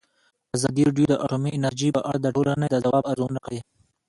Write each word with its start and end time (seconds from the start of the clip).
ازادي 0.55 0.81
راډیو 0.87 1.07
د 1.09 1.13
اټومي 1.25 1.49
انرژي 1.57 1.89
په 1.95 2.01
اړه 2.09 2.19
د 2.21 2.27
ټولنې 2.35 2.67
د 2.69 2.75
ځواب 2.85 3.03
ارزونه 3.11 3.39
کړې. 3.45 3.59